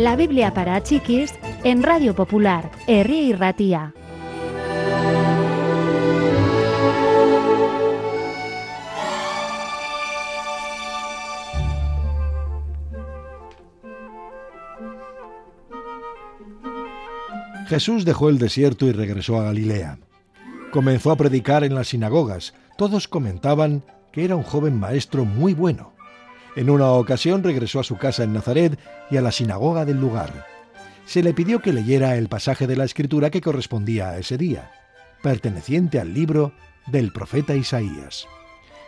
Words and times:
La 0.00 0.16
Biblia 0.16 0.54
para 0.54 0.82
chiquis 0.82 1.34
en 1.62 1.82
Radio 1.82 2.14
Popular, 2.14 2.70
Herri 2.86 3.18
y 3.18 3.32
Ratía. 3.34 3.92
Jesús 17.66 18.06
dejó 18.06 18.30
el 18.30 18.38
desierto 18.38 18.86
y 18.86 18.92
regresó 18.92 19.38
a 19.38 19.44
Galilea. 19.44 19.98
Comenzó 20.72 21.10
a 21.10 21.16
predicar 21.16 21.62
en 21.62 21.74
las 21.74 21.88
sinagogas. 21.88 22.54
Todos 22.78 23.06
comentaban 23.06 23.82
que 24.12 24.24
era 24.24 24.34
un 24.34 24.44
joven 24.44 24.80
maestro 24.80 25.26
muy 25.26 25.52
bueno. 25.52 25.92
En 26.56 26.68
una 26.68 26.90
ocasión 26.92 27.44
regresó 27.44 27.80
a 27.80 27.84
su 27.84 27.96
casa 27.96 28.24
en 28.24 28.32
Nazaret 28.32 28.78
y 29.10 29.16
a 29.16 29.22
la 29.22 29.30
sinagoga 29.30 29.84
del 29.84 30.00
lugar. 30.00 30.46
Se 31.06 31.22
le 31.22 31.32
pidió 31.32 31.60
que 31.60 31.72
leyera 31.72 32.16
el 32.16 32.28
pasaje 32.28 32.66
de 32.66 32.76
la 32.76 32.84
escritura 32.84 33.30
que 33.30 33.40
correspondía 33.40 34.10
a 34.10 34.18
ese 34.18 34.36
día, 34.36 34.72
perteneciente 35.22 36.00
al 36.00 36.12
libro 36.12 36.52
del 36.86 37.12
profeta 37.12 37.54
Isaías. 37.54 38.26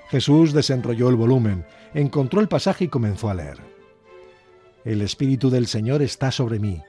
Jesús 0.09 0.53
desenrolló 0.53 1.09
el 1.09 1.17
volumen, 1.17 1.65
encontró 1.95 2.41
el 2.41 2.49
pasaje 2.49 2.85
y 2.85 2.89
comenzó 2.89 3.31
a 3.31 3.35
leer. 3.35 3.59
El 4.85 5.01
Espíritu 5.01 5.49
del 5.49 5.67
Señor 5.69 6.03
está 6.03 6.33
sobre 6.33 6.59
mí, 6.59 6.83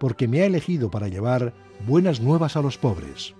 porque 0.00 0.26
me 0.26 0.40
ha 0.40 0.46
elegido 0.46 0.90
para 0.90 1.08
llevar 1.08 1.52
buenas 1.86 2.20
nuevas 2.20 2.56
a 2.56 2.62
los 2.62 2.78
pobres. 2.78 3.34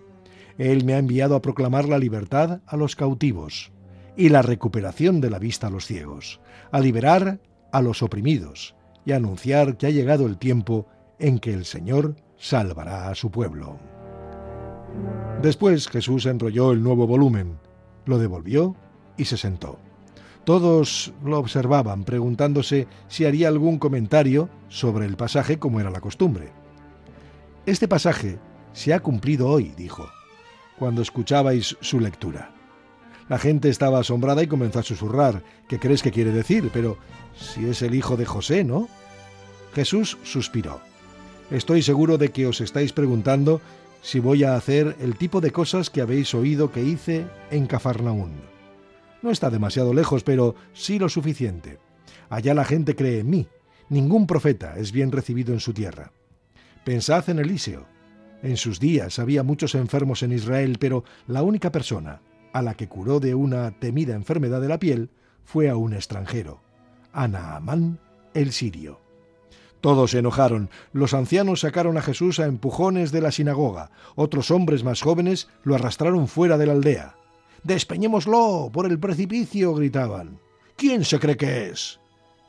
Él 0.59 0.85
me 0.85 0.95
ha 0.95 0.99
enviado 0.99 1.35
a 1.35 1.43
proclamar 1.43 1.89
la 1.89 1.99
libertad 1.99 2.61
a 2.67 2.77
los 2.77 2.95
cautivos 2.95 3.73
y 4.17 4.29
la 4.29 4.43
recuperación 4.43 5.21
de 5.21 5.31
la 5.31 5.39
vista 5.39 5.67
a 5.67 5.71
los 5.71 5.87
ciegos, 5.87 6.41
a 6.71 6.81
liberar 6.81 7.41
a 7.73 7.83
los 7.83 8.03
oprimidos 8.03 8.75
y 9.05 9.13
a 9.13 9.17
anunciar 9.17 9.77
que 9.77 9.87
ha 9.87 9.91
llegado 9.91 10.27
el 10.27 10.39
tiempo 10.39 10.87
en 11.19 11.39
que 11.39 11.53
el 11.53 11.65
Señor 11.65 12.17
salvará 12.37 13.09
a 13.09 13.15
su 13.15 13.31
pueblo. 13.31 13.79
Después 15.43 15.89
Jesús 15.89 16.27
enrolló 16.27 16.73
el 16.73 16.83
nuevo 16.83 17.07
volumen, 17.07 17.59
lo 18.07 18.19
devolvió 18.19 18.77
y 19.17 19.25
se 19.25 19.37
sentó. 19.37 19.79
Todos 20.45 21.13
lo 21.25 21.39
observaban, 21.39 22.05
preguntándose 22.05 22.87
si 23.09 23.25
haría 23.25 23.49
algún 23.49 23.79
comentario 23.79 24.51
sobre 24.69 25.07
el 25.07 25.17
pasaje 25.17 25.59
como 25.59 25.81
era 25.81 25.91
la 25.91 26.01
costumbre. 26.01 26.53
Este 27.67 27.89
pasaje 27.89 28.39
se 28.73 28.93
ha 28.93 29.01
cumplido 29.01 29.49
hoy, 29.49 29.73
dijo, 29.77 30.07
cuando 30.79 31.01
escuchabais 31.01 31.77
su 31.81 31.99
lectura. 31.99 32.55
La 33.29 33.39
gente 33.39 33.71
estaba 33.71 34.01
asombrada 34.01 34.43
y 34.43 34.47
comenzó 34.47 34.81
a 34.81 34.83
susurrar. 34.83 35.43
¿Qué 35.69 35.79
crees 35.79 36.03
que 36.03 36.13
quiere 36.13 36.31
decir? 36.31 36.71
Pero 36.73 36.99
si 37.37 37.67
es 37.67 37.81
el 37.83 37.95
hijo 37.95 38.17
de 38.17 38.27
José, 38.27 38.65
¿no? 38.65 38.89
Jesús 39.75 40.19
suspiró. 40.23 40.81
Estoy 41.51 41.83
seguro 41.83 42.19
de 42.19 42.31
que 42.31 42.47
os 42.47 42.61
estáis 42.61 42.93
preguntando 42.93 43.61
si 44.03 44.21
voy 44.21 44.45
a 44.45 44.57
hacer 44.57 44.97
el 45.01 45.17
tipo 45.17 45.41
de 45.41 45.51
cosas 45.51 45.89
que 45.89 46.03
habéis 46.03 46.35
oído 46.35 46.71
que 46.71 46.83
hice 46.83 47.27
en 47.51 47.67
Cafarnaún. 47.67 48.33
No 49.23 49.31
está 49.31 49.49
demasiado 49.49 49.95
lejos, 49.95 50.23
pero 50.23 50.55
sí 50.75 50.99
lo 50.99 51.09
suficiente. 51.09 51.79
Allá 52.29 52.53
la 52.53 52.67
gente 52.67 52.95
cree 52.95 53.21
en 53.21 53.31
mí. 53.31 53.47
Ningún 53.89 54.27
profeta 54.27 54.75
es 54.77 54.93
bien 54.93 55.11
recibido 55.13 55.55
en 55.55 55.61
su 55.61 55.73
tierra. 55.73 56.13
Pensad 56.85 57.29
en 57.31 57.39
Eliseo. 57.39 57.87
En 58.43 58.59
sus 58.59 58.79
días 58.79 59.19
había 59.19 59.43
muchos 59.43 59.75
enfermos 59.75 60.23
en 60.23 60.33
Israel, 60.33 60.77
pero 60.79 61.05
la 61.27 61.43
única 61.43 61.73
persona 61.73 62.21
a 62.55 62.63
la 62.63 62.75
que 62.75 62.89
curó 62.89 63.19
de 63.19 63.35
una 63.35 63.73
temida 63.73 64.15
enfermedad 64.15 64.61
de 64.61 64.69
la 64.69 64.79
piel 64.79 65.11
fue 65.45 65.69
a 65.69 65.77
un 65.77 65.93
extranjero, 65.93 66.63
a 67.13 67.27
Naamán 67.27 67.99
el 68.33 68.53
sirio. 68.53 69.01
Todos 69.81 70.13
se 70.13 70.21
enojaron. 70.21 70.71
Los 70.93 71.15
ancianos 71.15 71.61
sacaron 71.61 71.99
a 71.99 72.03
Jesús 72.03 72.39
a 72.39 72.47
empujones 72.47 73.11
de 73.11 73.21
la 73.21 73.33
sinagoga. 73.33 73.91
Otros 74.15 74.53
hombres 74.53 74.85
más 74.85 75.03
jóvenes 75.03 75.49
lo 75.65 75.75
arrastraron 75.75 76.29
fuera 76.29 76.57
de 76.57 76.67
la 76.67 76.73
aldea. 76.73 77.17
Despeñémoslo 77.65 78.71
por 78.73 78.87
el 78.87 79.01
precipicio, 79.01 79.75
gritaban. 79.75 80.39
¿Quién 80.77 81.05
se 81.05 81.19
cree 81.19 81.37
que 81.37 81.69
es? 81.69 81.99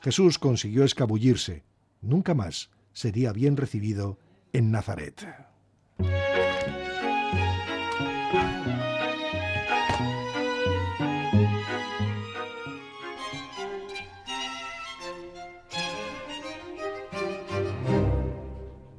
Jesús 0.02 0.38
consiguió 0.38 0.84
escabullirse. 0.84 1.64
Nunca 2.02 2.36
más 2.36 2.70
sería 2.94 3.34
bien 3.34 3.58
recibido 3.58 4.20
en 4.54 4.72
Nazaret. 4.72 5.26